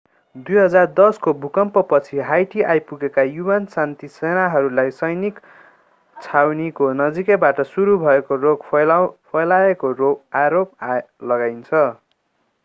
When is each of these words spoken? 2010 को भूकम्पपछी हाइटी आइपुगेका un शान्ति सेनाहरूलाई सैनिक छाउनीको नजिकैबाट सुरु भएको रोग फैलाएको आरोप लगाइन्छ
2010 0.35 1.17
को 1.17 1.33
भूकम्पपछी 1.41 2.19
हाइटी 2.29 2.61
आइपुगेका 2.71 3.25
un 3.49 3.67
शान्ति 3.73 4.07
सेनाहरूलाई 4.07 4.91
सैनिक 5.01 5.39
छाउनीको 6.17 6.91
नजिकैबाट 6.95 7.61
सुरु 7.67 7.97
भएको 7.99 8.41
रोग 8.41 8.65
फैलाएको 8.71 9.93
आरोप 10.41 10.73
लगाइन्छ 11.29 11.87